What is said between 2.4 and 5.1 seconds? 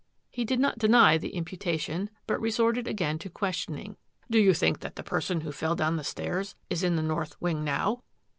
resorted again to questioning." Do you think that the